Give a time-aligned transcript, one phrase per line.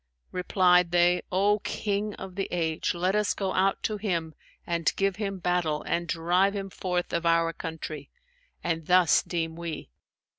[0.31, 4.33] Replied they, 'O King of the age, let us go out to him
[4.65, 8.09] and give him battle and drive him forth of our country;
[8.63, 9.91] and thus deem we.'